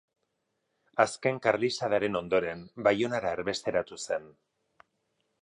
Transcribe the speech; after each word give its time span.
Azken 1.03 1.37
Karlistadaren 1.47 2.21
ondoren 2.21 2.65
Baionara 2.89 3.35
erbesteratu 3.41 4.01
zen. 4.09 4.27